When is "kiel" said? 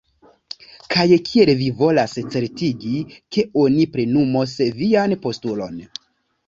1.27-1.51